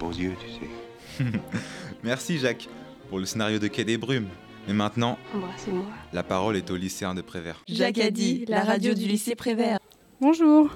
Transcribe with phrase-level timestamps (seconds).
[0.00, 1.30] beaux yeux, tu sais.
[2.02, 2.68] Merci Jacques
[3.10, 4.28] pour le scénario de Quai des Brumes.
[4.66, 5.84] Mais maintenant, Embrassez-moi.
[6.12, 7.62] la parole est au lycéen de Prévert.
[7.68, 9.78] Jacques a dit, la radio du lycée Prévert.
[10.20, 10.70] Bonjour.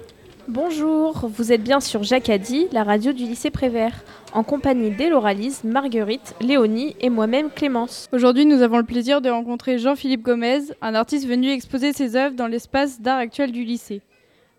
[0.46, 6.34] Bonjour, vous êtes bien sur Jacadi, la radio du lycée Prévert, en compagnie d'Eloralise, Marguerite,
[6.42, 8.08] Léonie et moi-même Clémence.
[8.12, 12.36] Aujourd'hui, nous avons le plaisir de rencontrer Jean-Philippe Gomez, un artiste venu exposer ses œuvres
[12.36, 14.02] dans l'espace d'art actuel du lycée.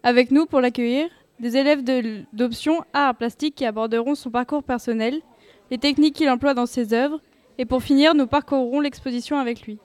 [0.01, 1.05] Avec nous pour l'accueillir,
[1.39, 5.21] des élèves de- d'option art plastique qui aborderont son parcours personnel,
[5.71, 7.21] les techniques qu'il emploie dans ses œuvres,
[7.57, 9.79] et pour finir, nous parcourrons l'exposition avec lui.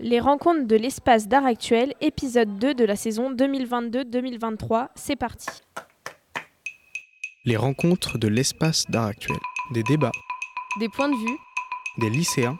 [0.00, 5.48] Les rencontres de l'espace d'art actuel, épisode 2 de la saison 2022-2023, c'est parti.
[7.44, 9.38] Les rencontres de l'espace d'art actuel.
[9.72, 10.12] Des débats,
[10.78, 11.38] Des points de vue,
[11.98, 12.58] des lycéens,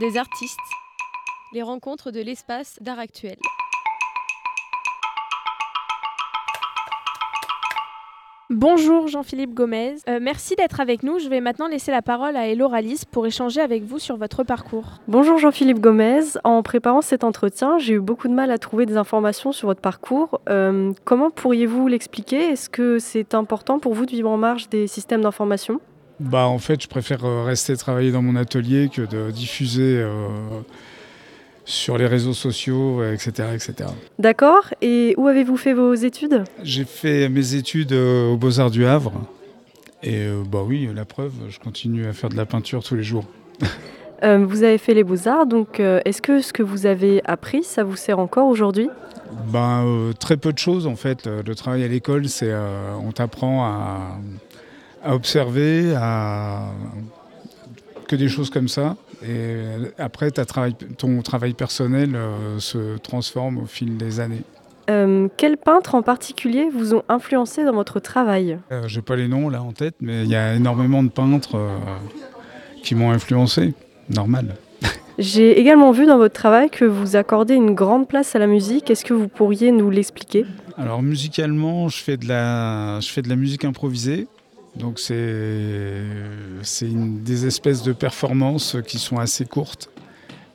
[0.00, 0.58] des artistes,
[1.52, 3.36] les rencontres de l'espace d'art actuel.
[8.50, 11.18] Bonjour Jean-Philippe Gomez, Euh, merci d'être avec nous.
[11.18, 15.00] Je vais maintenant laisser la parole à Eloralise pour échanger avec vous sur votre parcours.
[15.06, 16.20] Bonjour Jean-Philippe Gomez.
[16.44, 19.82] En préparant cet entretien, j'ai eu beaucoup de mal à trouver des informations sur votre
[19.82, 20.40] parcours.
[20.48, 22.38] Euh, comment pourriez-vous l'expliquer?
[22.38, 25.78] Est-ce que c'est important pour vous de vivre en marge des systèmes d'information?
[26.18, 30.26] Bah en fait, je préfère euh, rester travailler dans mon atelier que de diffuser euh,
[31.68, 33.90] sur les réseaux sociaux, euh, etc., etc.
[34.18, 34.72] D'accord.
[34.80, 36.44] Et où avez-vous fait vos études?
[36.62, 39.12] J'ai fait mes études euh, aux Beaux-Arts du Havre.
[40.02, 43.04] Et euh, bah oui, la preuve, je continue à faire de la peinture tous les
[43.04, 43.24] jours.
[44.24, 47.62] Euh, Vous avez fait les beaux-arts, donc euh, est-ce que ce que vous avez appris,
[47.62, 48.90] ça vous sert encore aujourd'hui?
[49.52, 51.28] Ben, très peu de choses en fait.
[51.28, 52.52] Le travail à l'école, c'est
[53.00, 54.18] on t'apprend à,
[55.04, 56.64] à observer, à
[58.08, 58.96] que des choses comme ça.
[59.26, 59.60] Et
[59.98, 64.42] après, ta travail, ton travail personnel euh, se transforme au fil des années.
[64.90, 68.58] Euh, Quels peintres en particulier vous ont influencé dans votre travail?
[68.72, 71.56] Euh, J'ai pas les noms là en tête, mais il y a énormément de peintres
[71.56, 71.68] euh,
[72.82, 73.74] qui m'ont influencé.
[74.08, 74.56] Normal.
[75.18, 78.90] J'ai également vu dans votre travail que vous accordez une grande place à la musique.
[78.90, 80.46] Est-ce que vous pourriez nous l'expliquer?
[80.78, 84.28] Alors musicalement, je fais de la, je fais de la musique improvisée.
[84.76, 86.02] Donc c'est,
[86.84, 89.90] des espèces de performances qui sont assez courtes.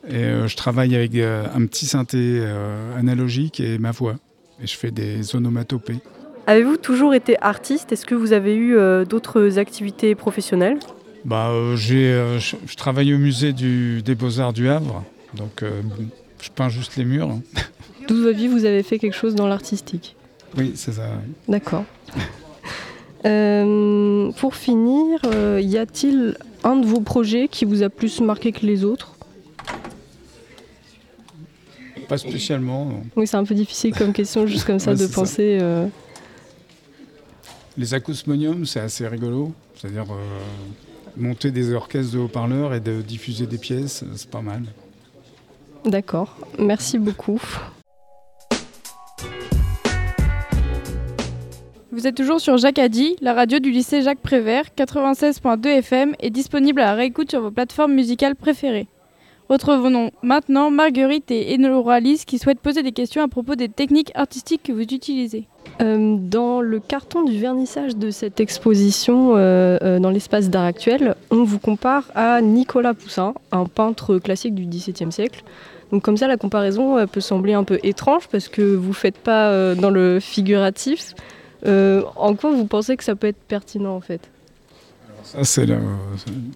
[0.07, 4.15] Et euh, je travaille avec euh, un petit synthé euh, analogique et ma voix.
[4.61, 5.99] Et je fais des onomatopées.
[6.45, 7.93] Avez-vous toujours été artiste?
[7.93, 10.79] Est-ce que vous avez eu euh, d'autres activités professionnelles?
[11.23, 15.03] Bah, euh, j'ai, euh, je, je travaille au musée du, des Beaux-Arts du Havre.
[15.35, 16.07] Donc euh, bon,
[16.41, 17.39] je peins juste les murs.
[18.07, 20.17] Toute votre vie, vous avez fait quelque chose dans l'artistique?
[20.57, 21.09] Oui, c'est ça.
[21.47, 21.85] D'accord.
[24.37, 28.65] Pour finir, euh, y a-t-il un de vos projets qui vous a plus marqué que
[28.65, 29.15] les autres?
[32.07, 32.85] Pas spécialement.
[32.85, 33.03] non.
[33.15, 35.13] Oui, c'est un peu difficile comme question, juste comme ça, Ouais, de ça.
[35.13, 35.57] penser.
[35.61, 35.87] euh,
[37.77, 39.53] Les acousmoniums, c'est assez rigolo.
[39.75, 40.15] C'est-à-dire euh,
[41.17, 44.63] monter des orchestres de haut-parleurs et de diffuser des pièces, c'est pas mal.
[45.85, 46.35] D'accord.
[46.59, 47.41] Merci beaucoup.
[51.93, 56.81] Vous êtes toujours sur Jacadi, la radio du lycée Jacques Prévert, 96.2 FM est disponible
[56.81, 58.87] à la réécoute sur vos plateformes musicales préférées.
[59.47, 64.63] Retrouvons maintenant Marguerite et Enoralis qui souhaitent poser des questions à propos des techniques artistiques
[64.63, 65.47] que vous utilisez.
[65.83, 71.13] Euh, dans le carton du vernissage de cette exposition euh, euh, dans l'espace d'art actuel,
[71.29, 75.43] on vous compare à Nicolas Poussin, un peintre classique du XVIIe siècle.
[75.91, 79.19] Donc comme ça, la comparaison peut sembler un peu étrange parce que vous ne faites
[79.19, 81.13] pas dans le figuratif.
[81.65, 84.29] Euh, en quoi vous pensez que ça peut être pertinent en fait?
[85.23, 85.67] Ça, c'est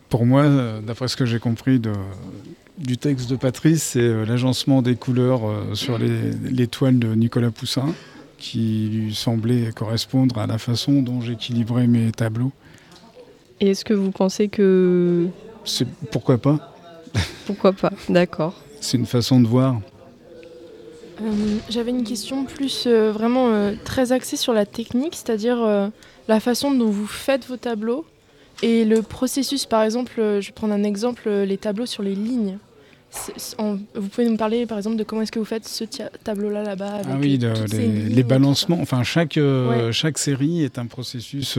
[0.10, 0.46] pour moi,
[0.86, 1.94] d'après ce que j'ai compris de-
[2.78, 7.16] du texte de Patrice, c'est euh, l'agencement des couleurs euh, sur les, les toiles de
[7.16, 7.94] Nicolas Poussin
[8.38, 12.52] qui lui semblait correspondre à la façon dont j'équilibrais mes tableaux.
[13.60, 15.28] Et est-ce que vous pensez que...
[15.66, 16.76] C'est pourquoi pas?
[17.48, 17.92] Pourquoi pas?
[18.10, 18.54] D'accord.
[18.80, 19.80] C'est une façon de voir.
[21.22, 25.58] Euh, J'avais une question plus euh, vraiment euh, très axée sur la technique, c'est-à-dire
[26.28, 28.06] la façon dont vous faites vos tableaux
[28.64, 29.66] et le processus.
[29.66, 32.58] Par exemple, je vais prendre un exemple, les tableaux sur les lignes.
[33.58, 35.86] En- vous pouvez nous parler par exemple de comment est-ce que vous faites ce
[36.24, 38.80] tableau-là là-bas avec Ah oui, de- les, lignes balancements.
[38.82, 39.92] Enfin, chaque, Ouais.
[39.94, 41.58] chaque série est un processus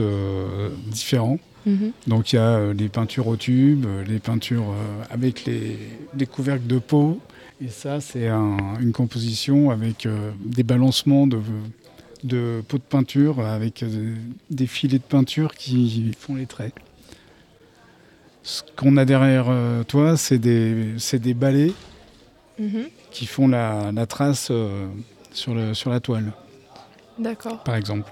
[0.87, 1.39] différent.
[1.65, 1.91] Mhm.
[2.07, 4.73] Donc il y a les peintures au tube, les peintures
[5.09, 5.77] avec les,
[6.17, 7.19] les couvercles de peau.
[7.61, 11.39] Et ça, c'est un- une composition avec euh, des balancements de,
[12.23, 14.15] de pots de peinture, avec euh,
[14.49, 16.73] des filets de peinture qui font les traits.
[18.43, 20.95] Ce qu'on a derrière euh, toi, c'est des,
[21.33, 21.73] balais
[22.57, 22.87] Mhm.
[23.11, 24.51] qui font la, la trace
[25.31, 26.33] sur, le, sur la toile,
[27.17, 27.63] D'accord.
[27.63, 28.11] par exemple.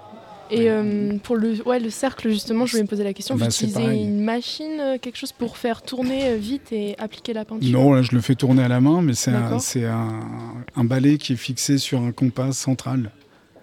[0.50, 3.36] Et euh, pour le, ouais, le cercle, justement, je voulais me poser la question.
[3.36, 7.34] Bah, vous utilisez une machine, euh, quelque chose pour faire tourner euh, vite et appliquer
[7.34, 7.70] la peinture?
[7.80, 11.18] Non, là, je le fais tourner à la main, mais c'est un, un, un balai
[11.18, 13.12] qui est fixé sur un compas central.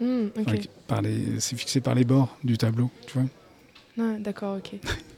[0.00, 0.30] Ok.
[0.40, 4.04] Enfin, par les- c'est fixé par les bords du tableau, tu vois.
[4.04, 4.78] Ouais, D'accord, ok.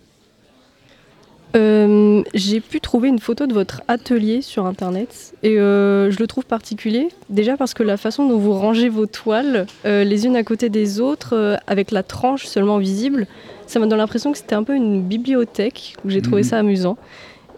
[1.56, 6.26] Euh, J'ai pu trouver une photo de votre atelier sur internet et euh, je le
[6.26, 7.08] trouve particulier.
[7.30, 10.68] Déjà parce que la façon dont vous rangez vos toiles euh, les unes à côté
[10.68, 13.26] des autres, avec la tranche seulement visible,
[13.66, 15.94] ça m'a donné l'impression que c'était un peu une bibliothèque.
[16.04, 16.48] J'ai trouvé Mhm.
[16.48, 16.98] ça amusant.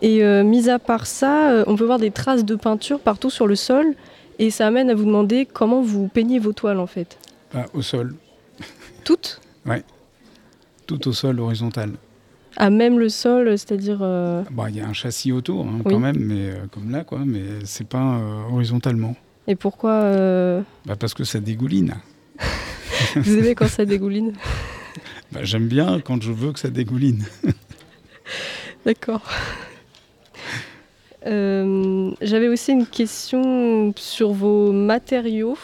[0.00, 3.56] Et mis à part ça, on peut voir des traces de peinture partout sur le
[3.56, 3.94] sol
[4.38, 7.18] et ça amène à vous demander comment vous peignez vos toiles en fait.
[7.52, 8.14] Bah, au sol,
[9.04, 9.40] Toutes?
[10.86, 11.90] Tout au sol horizontal.
[12.60, 14.00] À même le sol, c'est-à-dire.
[14.02, 15.93] euh, Bon, Il y a un châssis autour hein, Oui.
[15.93, 17.20] quand même, mais euh, comme là, quoi.
[17.25, 19.14] Mais c'est pas euh, horizontalement.
[19.46, 21.94] Et pourquoi euh, Bah, parce que ça dégouline.
[23.16, 24.32] vous aimez quand ça dégouline?
[25.31, 27.25] Bah, J'aime bien quand je veux que ça dégouline.
[28.84, 29.22] D'accord.
[31.25, 35.56] J'avais aussi une question sur vos matériaux.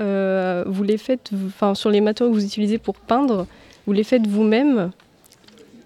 [0.00, 3.46] Vous les faites, enfin sur les matériaux que vous utilisez pour peindre,
[3.86, 4.90] vous les faites vous-même?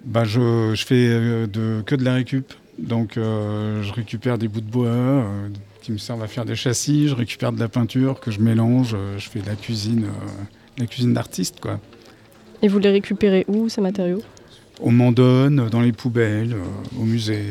[0.09, 2.53] Bah, je, je fais euh, de, que de la récup.
[2.79, 5.49] Donc, euh, je récupère des bouts de bois euh,
[5.83, 7.09] qui me servent à faire des châssis.
[7.09, 8.95] Je récupère de la peinture que je mélange.
[8.95, 10.43] euh, je fais de la cuisine, euh,
[10.79, 11.79] la cuisine d'artiste, quoi.
[12.63, 14.23] et vous les récupérez où ces matériaux?
[14.81, 17.43] On m'en donne dans les poubelles, euh, au musée.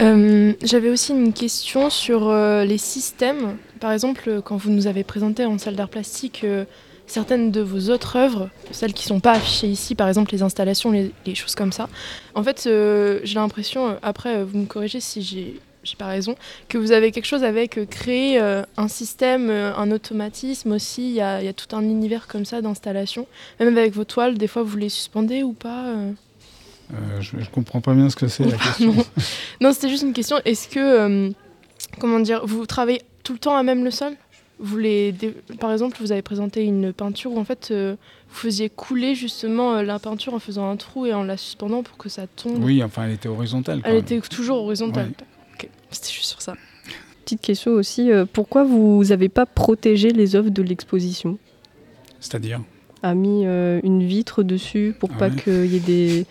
[0.00, 3.56] Euh, J'avais aussi une question sur euh, les systèmes.
[3.80, 6.64] Par exemple, quand vous nous avez présenté en salle d'art plastique euh,
[7.06, 10.42] certaines de vos autres œuvres, celles qui ne sont pas affichées ici, par exemple les
[10.42, 11.88] installations, les, les choses comme ça.
[12.34, 16.06] En fait, euh, j'ai l'impression, euh, après euh, vous me corrigez si j'ai j'ai pas
[16.06, 16.34] raison,
[16.68, 21.10] que vous avez quelque chose avec euh, créer euh, un système, euh, un automatisme aussi.
[21.10, 23.26] Il y a, il y a tout un univers comme ça d'installation.
[23.60, 25.94] Même avec vos toiles, des fois vous les suspendez ou pas
[27.20, 28.92] je, je comprends pas bien ce que c'est la question.
[28.94, 29.04] non,
[29.60, 30.38] non c'était juste une question.
[30.44, 31.32] Est-ce que,
[31.98, 34.14] comment dire, vous travaillez tout le temps à même le sol?
[34.64, 37.96] Vous les dé- Par exemple, vous avez présenté une peinture où en fait euh,
[38.28, 41.82] vous faisiez couler justement euh, la peinture en faisant un trou et en la suspendant
[41.82, 42.62] pour que ça tombe.
[42.64, 43.80] Oui, enfin, elle était horizontale.
[43.82, 44.02] quand Elle même.
[44.04, 45.12] était toujours horizontale.
[45.90, 46.54] C'était juste sur ça.
[47.24, 51.38] Petite question aussi, euh, pourquoi vous n'avez pas protégé les œuvres de l'exposition?
[52.20, 52.60] C'est-à-dire?
[53.02, 55.36] A mis euh, une vitre dessus pour Ah pas ouais.
[55.42, 56.26] qu'il y ait des.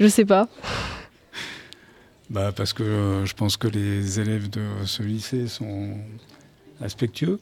[0.00, 0.48] Je sais pas.
[2.30, 5.90] bah, Parce que euh, je pense que les élèves de ce lycée sont
[6.80, 7.38] respectueux.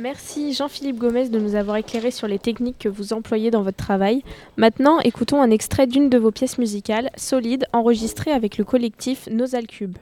[0.00, 3.76] Merci Jean-Philippe Gomez de nous avoir éclairé sur les techniques que vous employez dans votre
[3.76, 4.22] travail.
[4.56, 9.66] Maintenant, écoutons un extrait d'une de vos pièces musicales, Solide, enregistrée avec le collectif Nosal
[9.66, 9.98] Cube.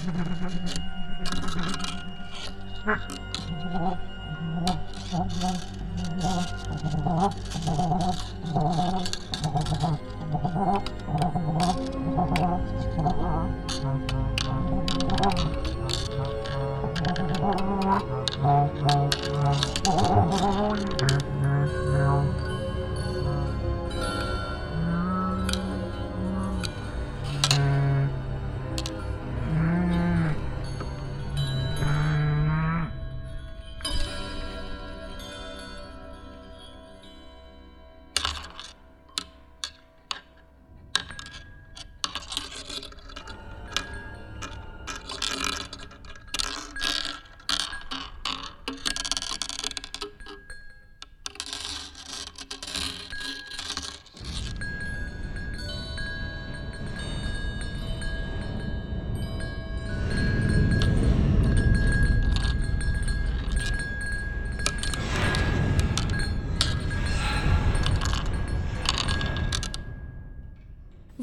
[0.00, 0.12] Ha
[2.86, 3.19] ha ha.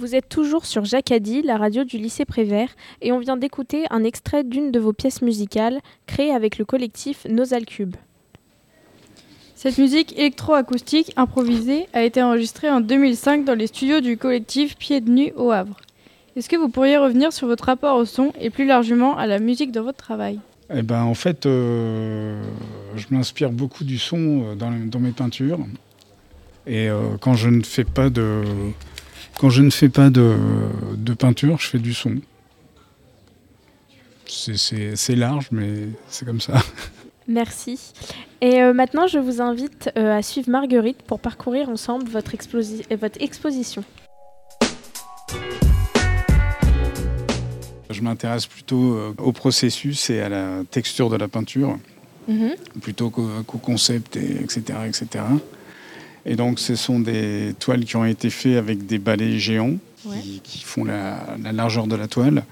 [0.07, 2.69] Vous êtes toujours sur Jacadi, la radio du lycée Prévert,
[3.01, 7.27] et on vient d'écouter un extrait d'une de vos pièces musicales créées avec le collectif
[7.29, 7.97] Nosal Cube.
[9.55, 15.01] Cette musique électroacoustique improvisée a été enregistrée en 2005 dans les studios du collectif Pieds
[15.01, 15.75] de Nu au Havre.
[16.37, 19.39] Est-ce que vous pourriez revenir sur votre rapport au son et plus largement à la
[19.39, 20.39] musique dans votre travail?
[20.73, 22.41] Eh ben, en fait, euh,
[22.95, 25.59] je m'inspire beaucoup du son euh, dans, dans mes peintures.
[26.65, 28.43] Et euh, quand je ne fais pas de,
[29.37, 30.35] quand je ne fais pas de,
[30.95, 32.15] de peinture, je fais du son.
[34.25, 36.55] C'est- large, mais c'est comme ça.
[37.27, 37.79] Merci.
[38.41, 43.83] Et euh, maintenant, je vous invite euh, à suivre Marguerite pour parcourir ensemble votre, exposition.
[47.89, 51.77] Je m'intéresse plutôt euh, au processus et à la texture de la peinture,
[52.27, 52.51] Mhm.
[52.81, 55.23] plutôt qu'au qu'au concept, et etc., etc.
[56.27, 60.19] Et donc, ce sont des toiles qui ont été faites avec des balais géants Ouais.
[60.21, 62.43] qui, qui font la, la largeur de la toile.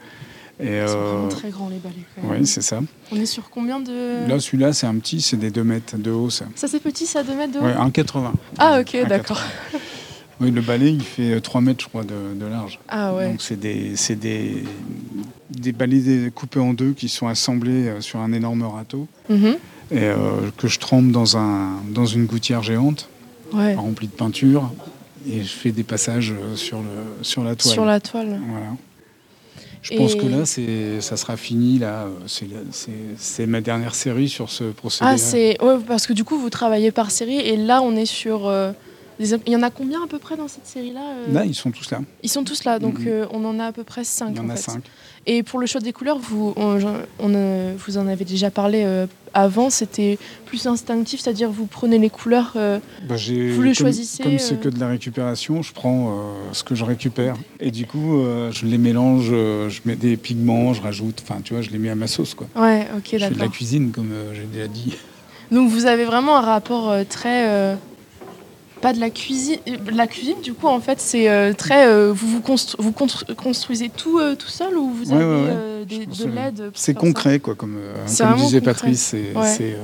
[0.59, 1.95] Et Ils sont euh, vraiment très grands les balais.
[2.15, 2.39] quand même.
[2.41, 2.79] ouais, c'est ça.
[3.11, 4.27] On est sur combien de.
[4.27, 6.45] Là, celui-là, c'est un petit, c'est des 2 mètres de haut, ça.
[6.55, 8.31] Ça c'est petit, ça 2 mètres de haut Ouais, 1,80.
[8.57, 9.07] Ah ok, 1,80.
[9.07, 9.41] d'accord.
[10.41, 12.79] Oui, le balai, il fait 3 mètres, je crois, de, de large.
[12.89, 13.29] Ah ouais.
[13.29, 14.63] Donc, c'est des, des,
[15.49, 19.55] des balais coupés en deux qui sont assemblés euh, sur un énorme râteau Mhm.
[19.91, 20.15] et euh,
[20.57, 23.07] que je trempe dans, un, dans une gouttière géante
[23.55, 23.75] Ouais.
[23.75, 24.71] remplie de peinture
[25.29, 27.73] et je fais des passages euh, sur, le, sur la toile.
[27.73, 28.39] Sur la toile.
[28.49, 28.67] Voilà.
[29.81, 31.77] Je Et- pense que là, c'est, ça sera fini.
[31.79, 35.09] Là, c'est, la- c'est, c'est ma dernière série sur ce procédé.
[35.13, 35.61] Ah c'est.
[35.63, 38.47] Ouais, parce que du coup vous travaillez par série et là on est sur.
[38.47, 38.71] euh,
[39.19, 41.71] Il y en a combien à peu près dans cette série là Là, ils sont
[41.71, 42.01] tous là.
[42.23, 43.07] Ils sont tous là, donc Mhm.
[43.07, 44.71] euh, on en a à peu près 5 Il y en en a fait.
[44.71, 44.83] cinq.
[45.25, 46.77] Et pour le choix des couleurs, vous, on,
[47.19, 51.97] on, euh, vous en avez déjà parlé euh, avant, c'était plus instinctif, c'est-à-dire vous prenez
[51.97, 52.53] les couleurs.
[52.57, 53.31] euh, Bah, Vous
[53.61, 56.13] le comme- choisissez, Comme c'est euh, que de la récupération, je prends euh,
[56.51, 57.35] ce que je récupère.
[57.61, 61.39] Et du coup, euh, je les mélange, euh, je mets des pigments, je rajoute, enfin,
[61.43, 62.47] tu vois, je les mets à ma sauce, quoi.
[62.55, 63.51] Ouais, ok, je fais de la d'accord.
[63.53, 64.93] cuisine, comme euh, j'ai déjà dit.
[65.51, 67.47] Donc vous avez vraiment un rapport euh, très.
[68.81, 69.57] Pas de la cuisine.
[69.67, 71.87] euh, La cuisine, du coup, en fait, c'est euh, très.
[71.87, 75.25] euh, vous vous, constru- vous constru- construisez tout, euh, tout seul ou vous Ouais, avez
[75.25, 75.85] ouais, ouais.
[75.85, 78.61] des, de l'aide C'est concret, quoi, comme, disait concret.
[78.61, 79.01] Patrice.
[79.43, 79.75] C'est.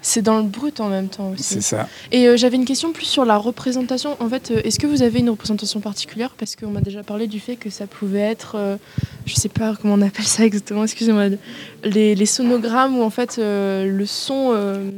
[0.00, 1.42] C'est, dans le brut en même temps aussi.
[1.42, 1.88] c'est ça.
[2.12, 4.16] Et euh, j'avais une question plus sur la représentation.
[4.20, 6.30] En fait, euh, est-ce que vous avez une représentation particulière?
[6.38, 8.76] Parce qu'on m'a déjà parlé du fait que ça pouvait être, euh,
[9.26, 11.28] je sais pas comment on appelle ça exactement, excusez-moi,
[11.84, 14.52] les, les sonogrammes où en fait euh, le son.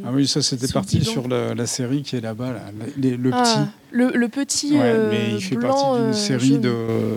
[0.04, 1.11] Ah oui, ça, c'était parti bidon.
[1.11, 2.61] sur la, la série qui est là-bas, là,
[2.99, 3.59] les- le ah, petit.
[3.92, 4.73] le, le petit.
[4.78, 6.59] Ouais, mais il fait blanc, partie d'une série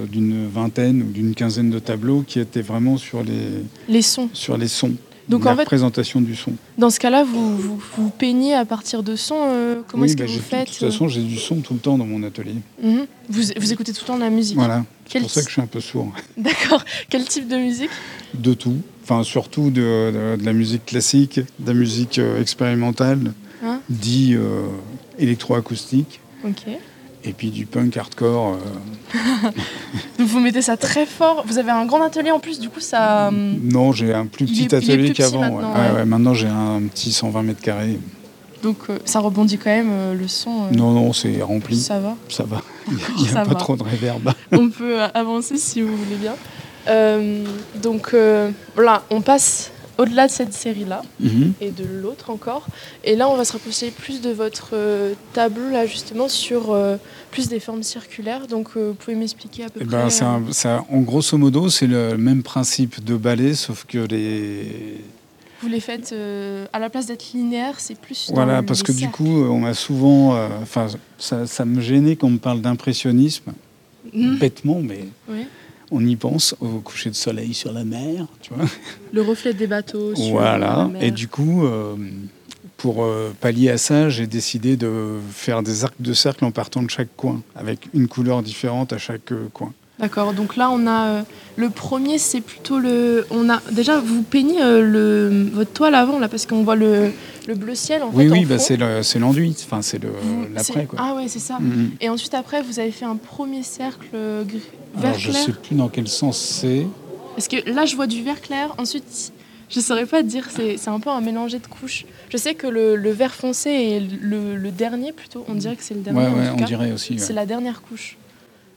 [0.10, 4.30] d'une vingtaine ou d'une quinzaine de tableaux qui étaient vraiment sur les, Les sons.
[4.34, 4.94] sur les sons.
[5.30, 6.54] Donc, la en fait- représentation du son.
[6.78, 9.36] Dans ce cas-là, vous, vous, vous peignez à partir de sons.
[9.40, 11.74] euh, comment oui, est-ce que bah, vous faites De toute façon, j'ai du son tout
[11.74, 12.56] le temps dans mon atelier.
[12.82, 13.06] Mhm.
[13.30, 14.56] vous, vous écoutez tout le temps de la musique.
[14.58, 14.84] Voilà.
[15.08, 16.12] C'est pour ça que je suis un peu sourd.
[16.38, 16.84] D'accord.
[17.10, 17.90] Quel type de musique?
[18.34, 18.78] De tout.
[19.04, 23.34] Enfin, surtout de, de- de la musique classique, de la musique euh, expérimentale,
[23.66, 23.80] Hein?
[23.90, 24.68] dit euh,
[25.20, 26.64] électroacoustique, Ok.
[27.26, 28.56] Et puis du punk hardcore.
[28.56, 29.50] euh.
[30.20, 31.44] Donc vous mettez ça très fort.
[31.48, 33.28] Vous avez un grand atelier en plus, du coup ça.
[33.30, 35.40] hum, Non, j'ai un plus petit est- atelier qu'avant.
[35.42, 35.50] ouais.
[35.52, 35.96] maintenant, Ouais, ouais.
[35.98, 38.00] ouais, maintenant, j'ai un petit 120 mètres carrés.
[38.62, 40.66] Donc euh, ça rebondit quand même euh, le son.
[40.66, 41.78] euh, Non, non, c'est rempli.
[41.78, 42.16] Ça va.
[42.30, 42.62] Ça va.
[43.18, 43.56] Il n'y a Ça pas va.
[43.56, 44.32] trop de réverb.
[44.54, 46.36] On peut euh, avancer si vous voulez bien.
[46.88, 47.44] Euh,
[47.82, 51.54] donc euh, voilà, on passe au-delà de cette série-là Mhm.
[51.62, 52.66] et de l'autre encore.
[53.04, 56.98] Et là, on va se rapprocher plus de votre euh, tableau là justement sur euh,
[57.32, 58.48] plus des formes circulaires.
[58.48, 59.98] Donc euh, vous pouvez m'expliquer à peu Eh près.
[59.98, 64.98] ben, euh, un- en grosso modo, c'est le même principe de balai, sauf que les,
[65.62, 66.14] Vous les faites
[66.74, 68.30] à la place d'être linéaire, c'est plus.
[68.34, 70.36] Voilà, parce que du coup, on m'a souvent.
[70.62, 73.54] Enfin, ça, ça me gênait qu'on me parle d'impressionnisme,
[74.14, 74.38] Mhm.
[74.40, 75.46] bêtement, mais Oui.
[75.94, 78.66] On y pense au coucher de soleil sur la mer, tu vois.
[79.14, 80.16] Le reflet des bateaux.
[80.16, 80.78] sur Voilà.
[80.78, 81.04] la mer.
[81.04, 81.96] Et du coup, euh,
[82.78, 86.82] pour euh, pallier à ça, j'ai décidé de faire des arcs de cercle en partant
[86.82, 89.72] de chaque coin, avec une couleur différente à chaque euh, coin.
[90.00, 91.22] D'accord, donc là on a euh,
[91.56, 93.28] le premier, c'est plutôt le.
[93.30, 97.12] On a déjà vous peignez euh, le votre toile avant là parce qu'on voit le,
[97.48, 98.32] le bleu ciel en oui, fait.
[98.32, 100.02] oui, en bah, c'est le- c'est l'enduit, enfin, c'est
[100.54, 100.86] l'après.
[100.86, 100.98] quoi.
[101.02, 101.60] Ah ouais, c'est ça.
[101.60, 101.92] Mhm.
[102.02, 104.44] Et ensuite après vous avez fait un premier cercle euh,
[104.98, 105.44] Alors, vert je clair.
[105.46, 106.88] sais plus dans quel sens c'est.
[107.36, 108.74] Parce que là je vois du vert clair.
[108.80, 109.32] Ensuite
[109.70, 112.06] je saurais pas dire, c'est un peu un mélangé de couches.
[112.30, 115.46] Je sais que le, le vert foncé est le, le dernier plutôt.
[115.48, 116.20] On dirait que c'est le dernier.
[116.20, 116.66] Ouais, en ouais, tout on cas.
[116.66, 117.14] dirait aussi.
[117.14, 117.20] ouais.
[117.20, 118.18] C'est la dernière couche.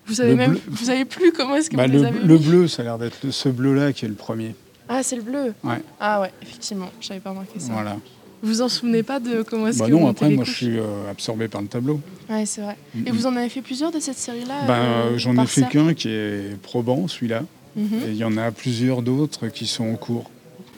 [0.07, 2.05] Vous savez Le même, bleu- vous savez plus comment est-ce que Bah, vous le, les
[2.05, 4.55] avez le bleu, ça a l'air d'être ce bleu-là qui est le premier.
[4.89, 5.53] Ah, c'est le bleu.
[5.65, 5.83] Ouais.
[5.99, 7.73] Ah ouais, effectivement, j'avais pas remarqué ça.
[7.73, 7.97] Voilà.
[8.43, 10.53] Vous vous en souvenez pas de comment est-ce Bah que non, vous après, moi, je
[10.53, 12.01] suis euh, absorbé par le tableau.
[12.29, 12.77] Ouais, c'est vrai.
[13.05, 15.95] Et vous en avez fait plusieurs de cette série-là Ben, euh, J'en ai fait qu'un
[15.95, 17.43] qui est probant, celui-là.
[17.75, 17.89] Mhm.
[18.07, 20.31] Et il y en a plusieurs d'autres qui sont en cours.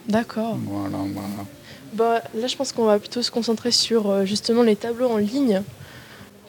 [0.08, 0.56] D'accord.
[0.64, 1.28] Voilà, voilà.
[1.94, 5.16] Bah, là, je pense qu'on va plutôt se concentrer sur euh, justement les tableaux en
[5.18, 5.62] ligne.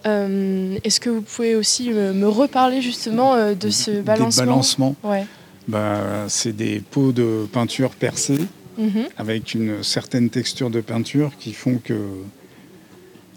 [0.05, 4.45] Euh, Est-ce que vous pouvez aussi euh, me reparler justement euh, de ce Des balancement
[4.45, 5.25] balancements, Ouais.
[5.67, 8.39] bah, c'est des pots de peinture percés
[8.77, 9.07] Mhm.
[9.17, 11.97] avec une certaine texture de peinture qui font que,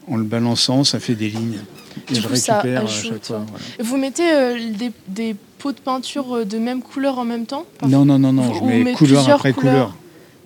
[0.08, 1.58] en le balançant, ça fait des lignes.
[2.10, 3.44] Et je récupère à chaque fois.
[3.48, 3.64] voilà.
[3.80, 7.66] Vous mettez euh, des, des pots de peinture de même couleur en même temps?
[7.86, 9.72] Non, non, non, non, Vous- je mets couleur après couleurs?
[9.90, 9.96] couleur.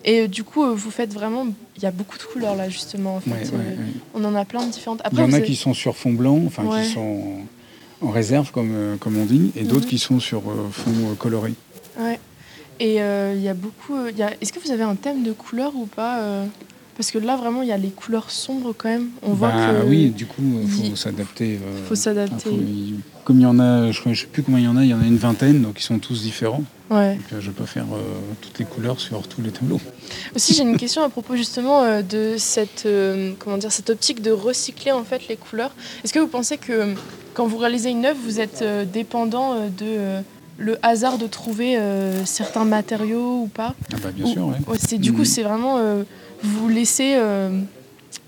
[0.04, 1.46] Et du coup, vous faites vraiment.
[1.76, 3.16] Il y a beaucoup de couleurs là, justement.
[3.16, 3.30] En fait.
[3.30, 3.92] Ouais, ouais, Euh, ouais.
[4.14, 5.00] On en a plein de différentes.
[5.04, 7.22] Il Après, y en a qui sont sur fond blanc, enfin qui sont
[8.00, 9.90] en réserve, comme, euh, comme on dit, et d'autres Mhm.
[9.90, 11.52] qui sont sur euh, fond coloré.
[12.00, 12.18] Ouais.
[12.80, 13.94] Et euh, il y a beaucoup.
[13.94, 14.30] euh, il a...
[14.40, 16.20] Est-ce que vous avez un thème de couleur ou pas
[16.96, 19.08] Parce que là, vraiment, il y a les couleurs sombres quand même.
[19.22, 19.86] On voit Bah que.
[19.86, 21.58] oui, du coup, il faut il- s'adapter.
[21.88, 22.50] faut s'adapter.
[22.50, 24.84] il- Comme il y en a, je ne sais plus combien il y en a,
[24.84, 26.62] il y en a une vingtaine, donc ils sont tous différents.
[26.90, 27.14] Ouais.
[27.16, 27.98] Donc, euh, je pas faire euh,
[28.40, 29.80] toutes les couleurs sur tous les tableaux.
[30.36, 34.22] Aussi, j'ai une question à propos justement euh, de cette, euh, comment dire, cette optique
[34.22, 35.72] de recycler en fait les couleurs.
[36.04, 36.94] Est-ce que vous pensez que
[37.34, 40.20] quand vous réalisez une œuvre, vous êtes euh, dépendant euh, de euh,
[40.58, 43.74] le hasard de trouver euh, certains matériaux ou pas?
[43.92, 44.54] Ah bah, bien Ou- sûr, ouais.
[44.68, 45.24] ouais, c'est, du coup, Mhm.
[45.24, 46.04] c'est vraiment euh,
[46.42, 47.50] vous laissez euh,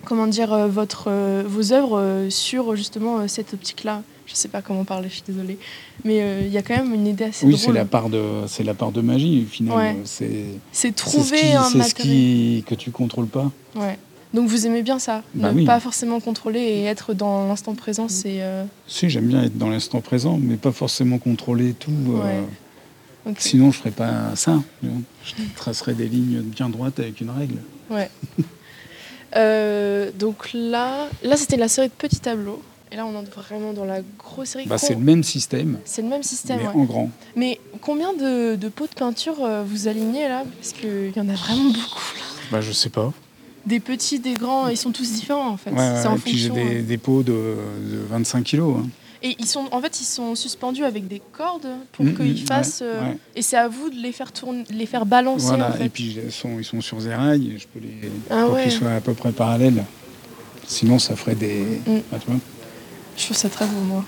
[0.04, 1.10] comment dire votre
[1.44, 4.02] vos œuvres sur justement cette optique-là?
[4.28, 5.58] Je sais pas comment parler, je suis désolée,
[6.04, 7.64] mais euh, il y a quand même une idée assez Oui, drôle.
[7.64, 9.80] c'est la part de, c'est la part de magie, finalement.
[9.80, 9.96] Ouais.
[10.04, 10.26] C'est
[10.70, 13.50] C'est c'est trouver ce qui, un c'est ce qui que tu contrôles pas.
[13.74, 13.98] Ouais.
[14.34, 15.64] Donc vous aimez bien ça, Bah ne oui.
[15.64, 18.42] pas forcément contrôler et être dans l'instant présent, c'est.
[18.42, 21.90] euh, Si, j'aime bien être dans l'instant présent, mais pas forcément contrôler tout.
[22.10, 22.42] euh, Ouais.
[23.30, 23.36] ok.
[23.38, 24.62] Sinon, je ferais pas ça.
[24.82, 27.56] Je tracerais des lignes bien droites avec une règle.
[27.90, 28.10] Ouais.
[29.36, 32.62] Euh, donc là, là c'était la série de petits tableaux.
[32.90, 34.66] Et là, on entre vraiment dans la grosse série.
[34.66, 36.58] Bah, c'est le même système, c'est le même système.
[36.60, 36.74] mais ouais.
[36.74, 37.10] en grand.
[37.36, 40.44] Mais combien de, de pots de peinture euh, vous alignez là?
[40.58, 42.14] Parce qu'il y en a vraiment beaucoup.
[42.16, 42.22] Là.
[42.50, 43.12] Bah, je sais pas.
[43.66, 45.70] Des petits, des grands, ils sont tous différents en fait.
[45.70, 46.64] Ouais, en et puis j'ai fonction.
[46.66, 48.76] des, des pots de, de 25 kilos.
[48.78, 48.88] hein.
[49.22, 52.46] Et ils sont, en fait, ils sont suspendus avec des cordes pour Mm, qu'ils mm,
[52.46, 52.80] fassent.
[52.80, 53.18] ouais, euh, ouais.
[53.36, 55.46] Et c'est à vous de les faire tourner, les faire balancer.
[55.48, 55.86] Voilà, en fait.
[55.86, 58.08] et puis ils sont, ils sont sur des rails, je peux les.
[58.30, 58.62] Ah pour ouais.
[58.62, 59.84] qu'ils soient à peu près parallèles.
[60.66, 61.62] Sinon, ça ferait des.
[61.86, 61.98] Mm.
[62.12, 62.40] Ah, tu vois
[63.18, 64.04] Je trouve ça très beau, moi.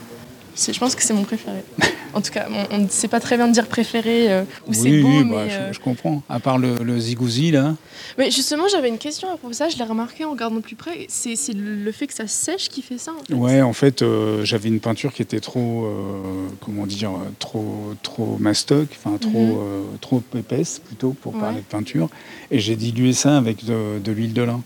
[0.54, 1.62] C'est- Je pense que c'est mon préféré.
[2.14, 5.00] en tout cas, on ne sait pas très bien dire préféré euh, ou c'est oui,
[5.02, 5.30] beau, oui, mais.
[5.34, 6.22] bah, je- euh, je, comprends.
[6.28, 7.76] À part le, le zigouzi, là.
[8.18, 9.68] Mais justement, j'avais une question à propos de ça.
[9.68, 11.06] Je l'ai remarqué en regardant de plus près.
[11.08, 13.12] C'est c'est le le fait que ça sèche qui fait ça.
[13.12, 13.34] En fait.
[13.34, 18.36] Ouais, en fait, euh, j'avais une peinture qui était trop, euh, comment dire, trop, trop
[18.38, 19.58] mastoc, enfin trop, Mhm.
[19.60, 21.40] euh, trop épaisse plutôt pour Ouais.
[21.40, 22.08] parler de peinture.
[22.50, 24.60] Et j'ai dilué ça avec de, de l'huile de lin.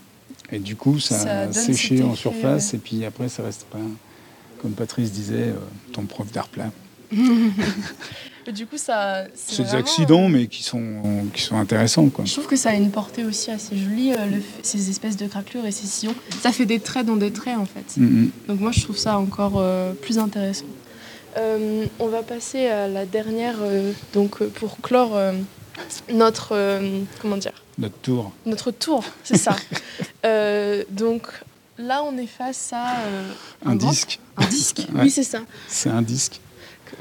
[0.51, 2.73] Et du coup, ça, Ça a séché en surface.
[2.73, 2.77] ouais.
[2.77, 3.79] Et puis après, ça reste pas,
[4.61, 5.55] comme Patrice disait, euh,
[5.93, 6.71] ton prof d'art plat.
[8.47, 9.23] Mais du coup, ça.
[9.33, 12.25] C'est des vraiment, accidents, euh, mais qui sont, qui sont intéressants, quoi.
[12.25, 15.25] Je trouve que ça a une portée aussi assez jolie, euh, le ces espèces de
[15.27, 16.13] craquelures et ces sillons.
[16.41, 17.97] Ça fait des traits dans des traits, en fait.
[17.97, 18.29] Mhm.
[18.47, 20.65] Donc moi, je trouve ça encore euh, plus intéressant.
[21.37, 25.33] Euh, on va passer à la dernière, euh, donc euh, pour clore euh,
[26.13, 28.31] notre, euh, comment dire, Notre tour.
[28.45, 29.55] notre tour, c'est ça.
[30.25, 31.27] Euh, donc
[31.77, 33.29] là, on est face à euh,
[33.65, 34.19] Un disque.
[34.37, 34.87] Un disque.
[34.93, 35.03] Ouais.
[35.03, 35.39] Oui, c'est ça.
[35.67, 36.39] C'est un disque.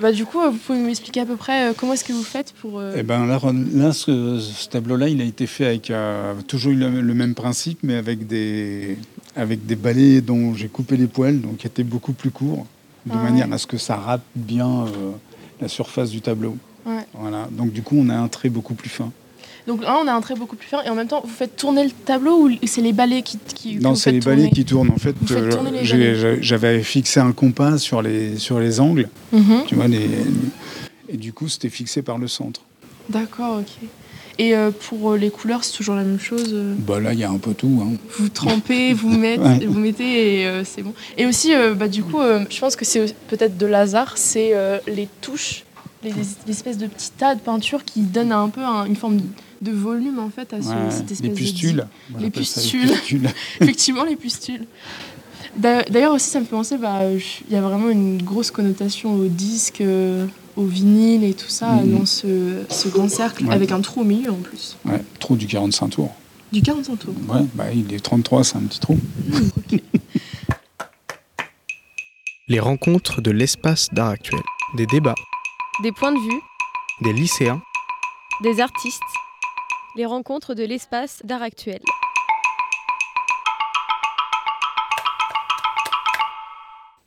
[0.01, 2.25] Bah du coup, euh, vous pouvez m'expliquer à peu près euh, comment est-ce que vous
[2.25, 2.81] faites pour.
[2.81, 3.39] euh, Eh ben là,
[3.75, 7.35] là, ce, ce tableau-là, il a été fait avec euh, toujours eu le, le même
[7.35, 8.97] principe, mais avec des,
[9.37, 12.67] avec des balais dont j'ai coupé les poils, donc qui étaient beaucoup plus courts,
[13.07, 13.55] de Ah manière ouais.
[13.55, 15.11] à ce que ça rate bien euh,
[15.61, 16.57] la surface du tableau.
[16.87, 17.07] Ouais.
[17.13, 17.47] Voilà.
[17.53, 19.13] Donc du coup, on a un trait beaucoup plus fin.
[19.67, 21.57] Donc là, on a un trait beaucoup plus fin et en même temps, vous faites
[21.57, 24.91] tourner le tableau ou c'est les balais qui, qui Non, c'est les balais qui tournent.
[24.91, 29.63] En fait, euh, les j'avais fixé un compas sur les, sur les angles, Mhm.
[29.67, 30.07] tu vois, les,
[31.09, 32.61] et du coup, c'était fixé par le centre.
[33.09, 33.89] D'accord, ok.
[34.39, 37.25] Et euh, pour euh, les couleurs, c'est toujours la même chose Bah là, il y
[37.25, 37.81] a un peu tout.
[37.85, 37.97] hein.
[38.19, 39.65] Vous trempez, vous mettez, Ouais.
[39.67, 40.93] vous mettez et euh, c'est bon.
[41.17, 42.19] Et aussi, euh, bah, du coup,
[42.51, 44.53] je pense que c'est peut-être de hasard, c'est
[44.89, 45.65] les touches,
[46.03, 46.13] les,
[46.47, 49.21] l'espèce de petits tas de peinture qui donnent un peu un- une forme
[49.65, 51.87] de, volume en fait à ce- Ouais, cette espèce les de pustules.
[52.19, 52.91] Les appelle ça pustules.
[52.91, 53.31] pustules.
[53.61, 54.67] Effectivement, les pustules.
[55.57, 59.15] D'a- D'ailleurs aussi, ça me fait penser, bah, il y a vraiment une grosse connotation
[59.15, 61.99] au disque, euh, au vinyle et tout ça Mhm.
[61.99, 63.55] dans ce, ce grand cercle Ouais.
[63.55, 64.77] avec un trou au milieu en plus.
[64.85, 66.13] Ouais, trou du 45 tours.
[66.53, 67.15] Du 45 tours.
[67.29, 68.99] Ouais, bah, il est 33, c'est un petit trou.
[72.49, 74.43] Les rencontres de l'espace d'art actuel.
[74.77, 75.15] Des débats,
[75.83, 76.41] Des points de vue,
[77.03, 77.61] des lycéens,
[78.43, 79.01] des artistes.
[79.97, 81.81] Les rencontres de l'espace d'art actuel.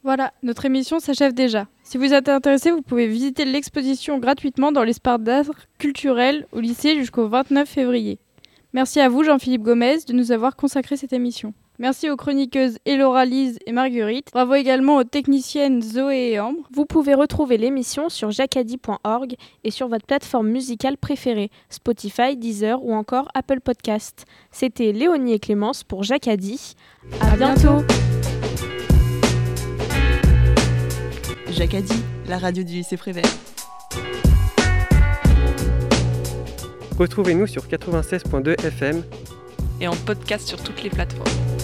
[0.03, 1.67] Voilà, notre émission s'achève déjà.
[1.83, 5.43] Si vous êtes intéressé, vous pouvez visiter l'exposition gratuitement dans l'espace d'art
[5.77, 8.19] culturel au lycée jusqu'au 29 février.
[8.71, 11.53] Merci à vous, Jean-Philippe Gomez, de nous avoir consacré cette émission.
[11.79, 14.29] Merci aux chroniqueuses Elora, Lise et Marguerite.
[14.33, 16.67] Bravo également aux techniciennes Zoé et Ambre.
[16.71, 22.93] Vous pouvez retrouver l'émission sur jacadi.org et sur votre plateforme musicale préférée, Spotify, Deezer ou
[22.93, 24.25] encore Apple Podcast.
[24.51, 26.73] C'était Léonie et Clémence pour Jacadi.
[27.21, 27.83] À, bientôt.
[31.51, 33.23] Jacadi, la radio du lycée Prévert.
[36.97, 39.03] Retrouvez-nous sur 96.2 FM
[39.79, 41.56] Et en podcast sur toutes les plateformes.